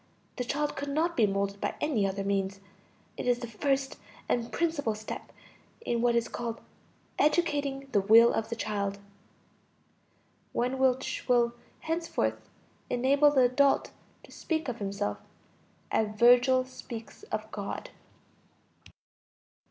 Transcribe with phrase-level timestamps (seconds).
[0.37, 2.59] The child could not be molded by any other means.
[3.17, 5.31] It is the first and principal step
[5.79, 6.59] in what is called
[7.19, 8.97] "educating the will of the child,"
[10.53, 12.41] one which will henceforth
[12.89, 13.91] enable the adult
[14.23, 15.19] to speak of himself
[15.91, 17.91] as Virgil speaks of God.